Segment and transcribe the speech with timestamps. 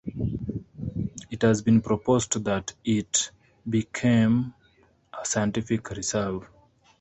[1.29, 3.29] It has been proposed that it
[3.69, 4.55] become
[5.13, 6.49] a scientific reserve.